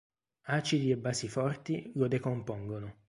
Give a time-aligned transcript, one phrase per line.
[0.57, 2.97] Acidi e basi forti lo decompongono.